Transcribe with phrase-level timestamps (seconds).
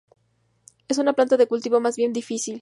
[0.87, 2.59] Es una planta de cultivo más bien difícil.